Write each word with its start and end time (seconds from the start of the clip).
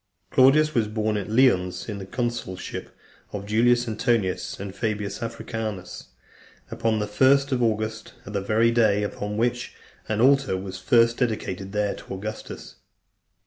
II. 0.31 0.33
Claudius 0.35 0.73
was 0.73 0.87
born 0.87 1.15
at 1.15 1.29
Lyons, 1.29 1.87
in 1.87 1.99
the 1.99 2.07
consulship 2.07 2.89
of 3.33 3.45
Julius 3.45 3.87
Antonius, 3.87 4.59
and 4.59 4.73
Fabius 4.75 5.21
Africanus, 5.21 6.07
upon 6.71 6.97
the 6.97 7.05
first 7.05 7.51
of 7.51 7.61
August, 7.61 8.15
the 8.25 8.41
very 8.41 8.71
day 8.71 9.03
upon 9.03 9.37
which 9.37 9.75
an 10.09 10.19
altar 10.19 10.57
was 10.57 10.79
first 10.79 11.17
dedicated 11.17 11.71
there 11.71 11.93
to 11.93 12.15
Augustus. 12.15 12.77